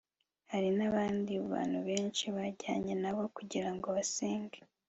Hari 0.51 0.69
n 0.77 0.79
abandi 0.89 1.31
bantu 1.53 1.79
benshi 1.87 2.25
bajyanye 2.35 2.93
na 3.03 3.11
bo 3.15 3.25
kugira 3.35 3.69
ngo 3.75 3.87
basenge 3.95 4.57